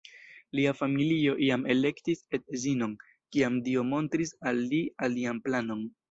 [0.59, 2.95] Lia familio jam elektis edzinon,
[3.37, 5.85] kiam Dio montris al li alian planon.